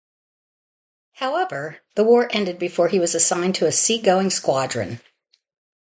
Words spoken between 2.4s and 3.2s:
before he was